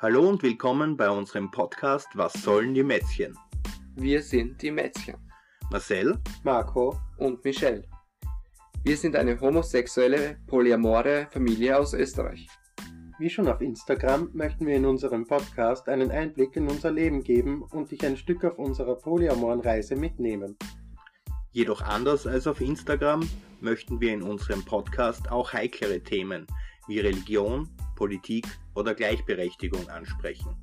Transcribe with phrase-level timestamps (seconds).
[0.00, 3.36] Hallo und willkommen bei unserem Podcast Was sollen die Mätzchen?
[3.96, 5.16] Wir sind die Mätzchen.
[5.72, 7.82] Marcel, Marco und Michelle.
[8.84, 12.46] Wir sind eine homosexuelle, polyamore Familie aus Österreich.
[13.18, 17.62] Wie schon auf Instagram möchten wir in unserem Podcast einen Einblick in unser Leben geben
[17.62, 20.56] und dich ein Stück auf unserer polyamoren Reise mitnehmen.
[21.50, 23.28] Jedoch anders als auf Instagram
[23.60, 26.46] möchten wir in unserem Podcast auch heiklere Themen
[26.86, 27.68] wie Religion,
[27.98, 28.46] Politik
[28.76, 30.54] oder Gleichberechtigung ansprechen.